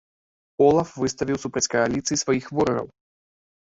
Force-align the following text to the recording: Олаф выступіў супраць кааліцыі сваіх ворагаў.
Олаф 0.67 0.89
выступіў 1.03 1.41
супраць 1.45 1.65
кааліцыі 1.77 2.21
сваіх 2.25 2.53
ворагаў. 2.59 2.95